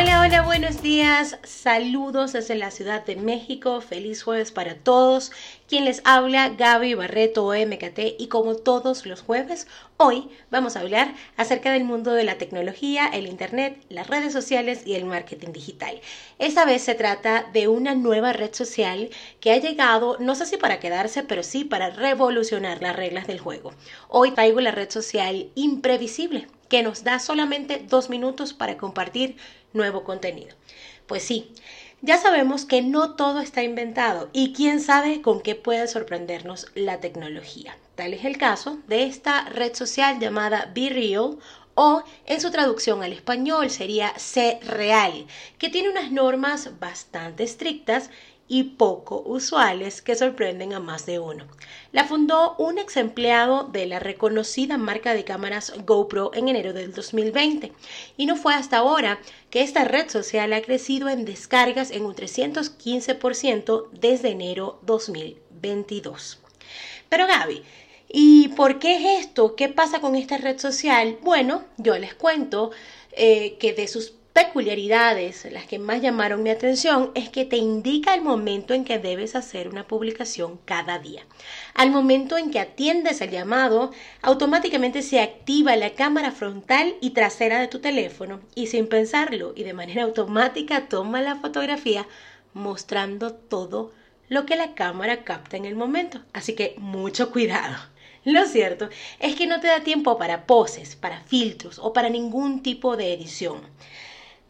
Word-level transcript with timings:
Hola, 0.00 0.20
hola, 0.20 0.42
buenos 0.42 0.80
días. 0.80 1.38
Saludos 1.42 2.32
desde 2.32 2.54
la 2.54 2.70
Ciudad 2.70 3.04
de 3.04 3.16
México. 3.16 3.80
Feliz 3.80 4.22
jueves 4.22 4.52
para 4.52 4.76
todos. 4.76 5.32
Quien 5.68 5.84
les 5.84 6.02
habla, 6.04 6.50
Gaby 6.50 6.94
Barreto 6.94 7.48
MKT 7.48 8.14
y 8.16 8.28
como 8.28 8.54
todos 8.54 9.06
los 9.06 9.22
jueves, 9.22 9.66
hoy 9.96 10.28
vamos 10.52 10.76
a 10.76 10.80
hablar 10.82 11.16
acerca 11.36 11.72
del 11.72 11.82
mundo 11.82 12.12
de 12.12 12.22
la 12.22 12.38
tecnología, 12.38 13.08
el 13.08 13.26
Internet, 13.26 13.84
las 13.88 14.06
redes 14.06 14.32
sociales 14.32 14.86
y 14.86 14.94
el 14.94 15.04
marketing 15.04 15.50
digital. 15.50 16.00
Esta 16.38 16.64
vez 16.64 16.82
se 16.82 16.94
trata 16.94 17.50
de 17.52 17.66
una 17.66 17.96
nueva 17.96 18.32
red 18.32 18.54
social 18.54 19.10
que 19.40 19.50
ha 19.50 19.56
llegado, 19.56 20.16
no 20.20 20.36
sé 20.36 20.46
si 20.46 20.58
para 20.58 20.78
quedarse, 20.78 21.24
pero 21.24 21.42
sí 21.42 21.64
para 21.64 21.90
revolucionar 21.90 22.82
las 22.82 22.94
reglas 22.94 23.26
del 23.26 23.40
juego. 23.40 23.72
Hoy 24.06 24.30
traigo 24.30 24.60
la 24.60 24.70
red 24.70 24.90
social 24.90 25.48
Imprevisible 25.56 26.46
que 26.68 26.82
nos 26.82 27.04
da 27.04 27.18
solamente 27.18 27.84
dos 27.88 28.10
minutos 28.10 28.52
para 28.52 28.76
compartir 28.76 29.36
nuevo 29.72 30.04
contenido. 30.04 30.54
Pues 31.06 31.22
sí, 31.22 31.52
ya 32.00 32.18
sabemos 32.18 32.64
que 32.64 32.82
no 32.82 33.16
todo 33.16 33.40
está 33.40 33.62
inventado 33.62 34.28
y 34.32 34.52
quién 34.52 34.80
sabe 34.80 35.20
con 35.20 35.40
qué 35.40 35.54
puede 35.54 35.88
sorprendernos 35.88 36.66
la 36.74 37.00
tecnología. 37.00 37.76
Tal 37.96 38.14
es 38.14 38.24
el 38.24 38.38
caso 38.38 38.78
de 38.86 39.04
esta 39.04 39.44
red 39.48 39.74
social 39.74 40.20
llamada 40.20 40.70
Be 40.74 40.90
Real 40.90 41.38
o 41.74 42.02
en 42.26 42.40
su 42.40 42.50
traducción 42.50 43.02
al 43.02 43.12
español 43.12 43.70
sería 43.70 44.16
Ser 44.18 44.58
Real, 44.64 45.26
que 45.58 45.70
tiene 45.70 45.90
unas 45.90 46.12
normas 46.12 46.78
bastante 46.78 47.44
estrictas 47.44 48.10
y 48.48 48.64
poco 48.64 49.22
usuales 49.26 50.00
que 50.00 50.16
sorprenden 50.16 50.72
a 50.72 50.80
más 50.80 51.04
de 51.04 51.18
uno. 51.18 51.44
La 51.92 52.04
fundó 52.04 52.56
un 52.56 52.78
ex 52.78 52.96
empleado 52.96 53.64
de 53.64 53.86
la 53.86 53.98
reconocida 53.98 54.78
marca 54.78 55.14
de 55.14 55.24
cámaras 55.24 55.72
GoPro 55.84 56.30
en 56.34 56.48
enero 56.48 56.72
del 56.72 56.92
2020 56.92 57.72
y 58.16 58.26
no 58.26 58.36
fue 58.36 58.54
hasta 58.54 58.78
ahora 58.78 59.20
que 59.50 59.62
esta 59.62 59.84
red 59.84 60.08
social 60.08 60.52
ha 60.54 60.62
crecido 60.62 61.08
en 61.08 61.24
descargas 61.24 61.90
en 61.90 62.06
un 62.06 62.14
315% 62.14 63.88
desde 63.92 64.30
enero 64.30 64.80
2022. 64.82 66.40
Pero 67.08 67.26
Gaby, 67.26 67.62
¿y 68.08 68.48
por 68.48 68.78
qué 68.78 68.96
es 68.96 69.26
esto? 69.26 69.56
¿Qué 69.56 69.68
pasa 69.68 70.00
con 70.00 70.16
esta 70.16 70.38
red 70.38 70.58
social? 70.58 71.18
Bueno, 71.22 71.64
yo 71.76 71.98
les 71.98 72.14
cuento 72.14 72.70
eh, 73.12 73.56
que 73.58 73.72
de 73.72 73.88
sus 73.88 74.14
peculiaridades, 74.38 75.48
las 75.50 75.66
que 75.66 75.80
más 75.80 76.00
llamaron 76.00 76.44
mi 76.44 76.50
atención, 76.50 77.10
es 77.16 77.28
que 77.28 77.44
te 77.44 77.56
indica 77.56 78.14
el 78.14 78.22
momento 78.22 78.72
en 78.72 78.84
que 78.84 79.00
debes 79.00 79.34
hacer 79.34 79.66
una 79.66 79.88
publicación 79.88 80.60
cada 80.64 81.00
día. 81.00 81.26
Al 81.74 81.90
momento 81.90 82.38
en 82.38 82.52
que 82.52 82.60
atiendes 82.60 83.20
el 83.20 83.30
llamado, 83.30 83.90
automáticamente 84.22 85.02
se 85.02 85.20
activa 85.20 85.74
la 85.74 85.94
cámara 85.94 86.30
frontal 86.30 86.94
y 87.00 87.10
trasera 87.10 87.58
de 87.58 87.66
tu 87.66 87.80
teléfono 87.80 88.38
y 88.54 88.68
sin 88.68 88.86
pensarlo 88.86 89.54
y 89.56 89.64
de 89.64 89.72
manera 89.72 90.02
automática 90.04 90.88
toma 90.88 91.20
la 91.20 91.34
fotografía 91.34 92.06
mostrando 92.54 93.34
todo 93.34 93.90
lo 94.28 94.46
que 94.46 94.54
la 94.54 94.76
cámara 94.76 95.24
capta 95.24 95.56
en 95.56 95.64
el 95.64 95.74
momento. 95.74 96.20
Así 96.32 96.54
que 96.54 96.76
mucho 96.78 97.32
cuidado. 97.32 97.74
Lo 98.24 98.46
cierto 98.46 98.88
es 99.18 99.34
que 99.34 99.48
no 99.48 99.58
te 99.58 99.66
da 99.66 99.80
tiempo 99.80 100.16
para 100.16 100.46
poses, 100.46 100.94
para 100.94 101.22
filtros 101.22 101.80
o 101.80 101.92
para 101.92 102.08
ningún 102.08 102.62
tipo 102.62 102.96
de 102.96 103.12
edición. 103.12 103.62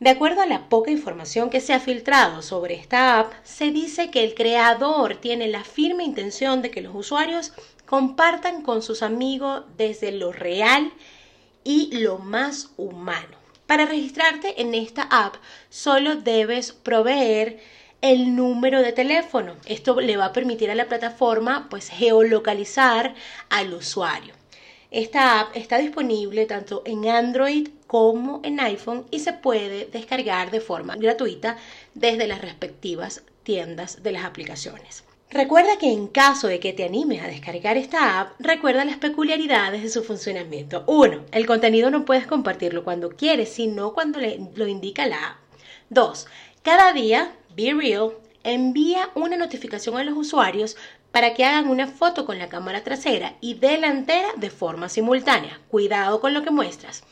De 0.00 0.10
acuerdo 0.10 0.42
a 0.42 0.46
la 0.46 0.68
poca 0.68 0.92
información 0.92 1.50
que 1.50 1.60
se 1.60 1.74
ha 1.74 1.80
filtrado 1.80 2.40
sobre 2.40 2.76
esta 2.76 3.18
app, 3.18 3.32
se 3.42 3.72
dice 3.72 4.12
que 4.12 4.22
el 4.22 4.34
creador 4.34 5.16
tiene 5.16 5.48
la 5.48 5.64
firme 5.64 6.04
intención 6.04 6.62
de 6.62 6.70
que 6.70 6.82
los 6.82 6.94
usuarios 6.94 7.52
compartan 7.84 8.62
con 8.62 8.82
sus 8.82 9.02
amigos 9.02 9.64
desde 9.76 10.12
lo 10.12 10.30
real 10.30 10.92
y 11.64 11.90
lo 11.98 12.18
más 12.18 12.70
humano. 12.76 13.36
Para 13.66 13.86
registrarte 13.86 14.62
en 14.62 14.72
esta 14.74 15.02
app 15.02 15.34
solo 15.68 16.14
debes 16.14 16.70
proveer 16.70 17.58
el 18.00 18.36
número 18.36 18.82
de 18.82 18.92
teléfono. 18.92 19.56
Esto 19.66 20.00
le 20.00 20.16
va 20.16 20.26
a 20.26 20.32
permitir 20.32 20.70
a 20.70 20.76
la 20.76 20.86
plataforma 20.86 21.66
pues 21.68 21.88
geolocalizar 21.88 23.16
al 23.50 23.74
usuario. 23.74 24.37
Esta 24.90 25.40
app 25.40 25.54
está 25.54 25.76
disponible 25.76 26.46
tanto 26.46 26.82
en 26.86 27.08
Android 27.08 27.68
como 27.86 28.40
en 28.42 28.58
iPhone 28.58 29.04
y 29.10 29.18
se 29.18 29.34
puede 29.34 29.84
descargar 29.86 30.50
de 30.50 30.62
forma 30.62 30.96
gratuita 30.96 31.58
desde 31.92 32.26
las 32.26 32.40
respectivas 32.40 33.22
tiendas 33.42 34.02
de 34.02 34.12
las 34.12 34.24
aplicaciones. 34.24 35.04
Recuerda 35.30 35.76
que 35.76 35.92
en 35.92 36.06
caso 36.06 36.48
de 36.48 36.58
que 36.58 36.72
te 36.72 36.84
animes 36.84 37.22
a 37.22 37.26
descargar 37.26 37.76
esta 37.76 38.18
app, 38.18 38.32
recuerda 38.38 38.86
las 38.86 38.96
peculiaridades 38.96 39.82
de 39.82 39.90
su 39.90 40.02
funcionamiento. 40.02 40.84
1. 40.86 41.26
El 41.32 41.46
contenido 41.46 41.90
no 41.90 42.06
puedes 42.06 42.26
compartirlo 42.26 42.82
cuando 42.82 43.10
quieres, 43.10 43.50
sino 43.50 43.92
cuando 43.92 44.20
lo 44.20 44.66
indica 44.66 45.06
la 45.06 45.32
app. 45.32 45.36
2. 45.90 46.26
Cada 46.62 46.94
día, 46.94 47.32
Be 47.54 47.74
Real 47.74 48.12
envía 48.52 49.10
una 49.14 49.36
notificación 49.36 49.96
a 49.96 50.04
los 50.04 50.16
usuarios 50.16 50.76
para 51.12 51.34
que 51.34 51.44
hagan 51.44 51.68
una 51.68 51.86
foto 51.86 52.24
con 52.24 52.38
la 52.38 52.48
cámara 52.48 52.84
trasera 52.84 53.36
y 53.40 53.54
delantera 53.54 54.28
de 54.36 54.50
forma 54.50 54.88
simultánea. 54.88 55.60
Cuidado 55.68 56.20
con 56.20 56.34
lo 56.34 56.42
que 56.42 56.50
muestras. 56.50 57.04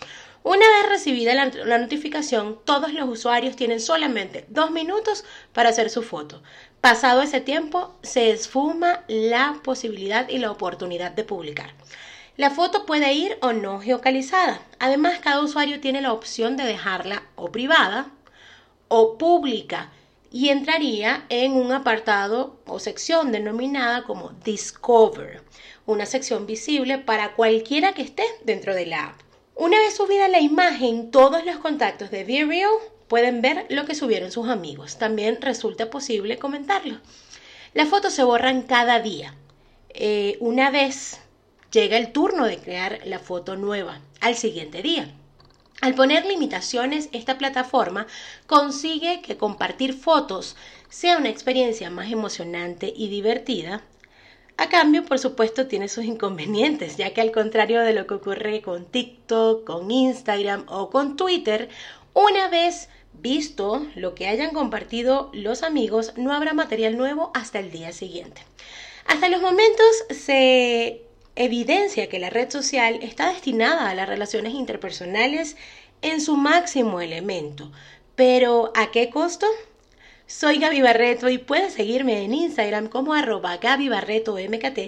Una 0.43 0.65
vez 0.69 0.89
recibida 0.89 1.35
la, 1.35 1.79
notificación, 1.79 2.61
todos 2.65 2.93
los 2.93 3.09
usuarios 3.09 3.57
tienen 3.57 3.81
solamente 3.81 4.47
dos 4.49 4.71
minutos 4.71 5.25
para 5.53 5.71
hacer 5.71 5.91
su 5.91 6.03
foto. 6.03 6.41
Pasado 6.81 7.21
ese 7.21 7.41
tiempo, 7.41 7.97
se 8.03 8.31
esfuma 8.31 9.03
la 9.09 9.59
posibilidad 9.65 10.29
y 10.29 10.39
la 10.39 10.53
oportunidad 10.53 11.11
de 11.11 11.25
publicar. 11.25 11.75
La 12.37 12.51
foto 12.51 12.87
puede 12.87 13.13
ir 13.13 13.39
o 13.41 13.53
no 13.53 13.81
geocalizada. 13.81 14.61
Además, 14.79 15.19
cada 15.21 15.41
usuario 15.41 15.81
tiene 15.81 16.01
la 16.01 16.13
opción 16.13 16.57
de 16.57 16.65
dejarla 16.65 17.25
o 17.35 17.51
privada 17.51 18.11
o 18.87 19.19
pública 19.19 19.91
y 20.31 20.49
entraría 20.49 21.25
en 21.29 21.53
un 21.53 21.73
apartado 21.73 22.61
o 22.67 22.79
sección 22.79 23.33
denominada 23.33 24.05
como 24.05 24.31
Discover, 24.45 25.43
una 25.87 26.07
sección 26.07 26.47
visible 26.47 26.99
para 26.99 27.35
cualquiera 27.35 27.93
que 27.93 28.03
esté 28.03 28.25
dentro 28.45 28.75
de 28.75 28.87
la 28.87 29.07
app. 29.07 29.21
Una 29.55 29.79
vez 29.79 29.97
subida 29.97 30.29
la 30.29 30.41
imagen, 30.41 31.11
todos 31.11 31.45
los 31.45 31.57
contactos 31.57 32.11
de 32.11 32.25
Vireo 32.25 32.71
pueden 33.09 33.41
ver 33.41 33.67
lo 33.71 33.87
que 33.87 33.95
subieron 33.95 34.31
sus 34.31 34.49
amigos. 34.49 34.99
También 34.99 35.41
resulta 35.41 35.89
posible 35.89 36.39
comentarlo. 36.39 36.99
Las 37.73 37.89
fotos 37.89 38.13
se 38.13 38.25
borran 38.25 38.63
cada 38.63 39.01
día. 39.01 39.35
Eh, 39.91 40.37
una 40.41 40.71
vez 40.71 41.21
llega 41.71 41.97
el 41.97 42.13
turno 42.13 42.45
de 42.45 42.59
crear 42.59 43.01
la 43.05 43.19
foto 43.19 43.57
nueva 43.57 44.01
al 44.21 44.35
siguiente 44.35 44.83
día. 44.83 45.09
Al 45.81 45.95
poner 45.95 46.25
limitaciones, 46.25 47.09
esta 47.13 47.39
plataforma 47.39 48.07
consigue 48.47 49.21
que 49.21 49.37
compartir 49.37 49.93
fotos 49.93 50.57
sea 50.89 51.19
una 51.19 51.29
experiencia 51.29 51.91
más 51.91 52.11
emocionante 52.11 52.93
y 52.95 53.09
divertida. 53.09 53.83
A 54.57 54.71
cambio, 54.71 55.05
por 55.05 55.19
supuesto, 55.19 55.67
tiene 55.67 55.89
sus 55.89 56.05
inconvenientes, 56.05 56.97
ya 56.97 57.13
que 57.13 57.21
al 57.21 57.31
contrario 57.31 57.83
de 57.83 57.93
lo 57.93 58.07
que 58.07 58.15
ocurre 58.15 58.63
con 58.63 58.87
TikTok, 58.87 59.65
con 59.65 59.91
Instagram 59.91 60.65
o 60.69 60.89
con 60.89 61.17
Twitter, 61.17 61.69
una 62.15 62.49
vez 62.49 62.89
visto 63.13 63.87
lo 63.95 64.15
que 64.15 64.29
hayan 64.29 64.55
compartido 64.55 65.31
los 65.35 65.63
amigos, 65.63 66.15
no 66.17 66.33
habrá 66.33 66.55
material 66.55 66.97
nuevo 66.97 67.31
hasta 67.35 67.59
el 67.59 67.71
día 67.71 67.93
siguiente. 67.93 68.43
Hasta 69.07 69.29
los 69.29 69.43
momentos 69.43 70.05
se 70.11 71.06
evidencia 71.37 72.09
que 72.09 72.19
la 72.19 72.31
red 72.31 72.51
social 72.51 72.99
está 73.03 73.29
destinada 73.29 73.89
a 73.89 73.95
las 73.95 74.09
relaciones 74.09 74.55
interpersonales 74.55 75.57
en 76.03 76.21
su 76.21 76.37
máximo 76.37 77.01
elemento. 77.01 77.71
Pero 78.15 78.73
¿a 78.75 78.91
qué 78.91 79.11
costo? 79.11 79.47
Soy 80.27 80.59
Gaby 80.59 80.83
Barreto 80.83 81.29
y 81.29 81.39
puedes 81.39 81.75
seguirme 81.75 82.25
en 82.25 82.35
Instagram 82.35 82.89
como 82.89 83.15
arroba 83.15 83.59
Gaby 83.59 83.89
Barreto 83.89 84.35
MKT 84.35 84.79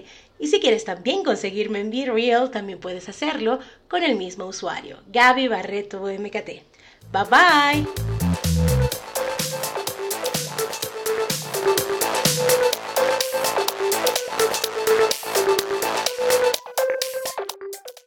y 0.41 0.47
si 0.48 0.60
quieres 0.60 0.84
también 0.84 1.22
conseguirme 1.22 1.81
en 1.81 1.91
BeReal 1.91 2.50
también 2.50 2.81
puedes 2.81 3.08
hacerlo 3.08 3.60
con 3.88 4.03
el 4.03 4.16
mismo 4.16 4.46
usuario, 4.46 4.99
Gaby 5.08 5.49
Barreto 5.49 6.00
MKT. 6.00 6.62
Bye 7.12 7.25
bye. 7.31 8.18